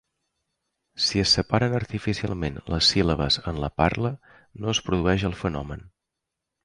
Si 1.07 1.19
se 1.23 1.25
separen 1.33 1.75
artificialment 1.79 2.57
les 2.75 2.89
síl·labes 2.95 3.37
en 3.53 3.61
la 3.65 3.69
parla, 3.83 4.13
no 4.65 4.75
es 4.75 4.85
produeix 4.89 5.27
el 5.31 5.37
fenomen. 5.43 5.85